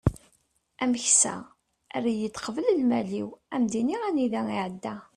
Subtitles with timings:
[0.83, 1.35] ameksa
[1.95, 4.95] err-iyi-d qbel lmal-iw ad am-d-inin anida iεedda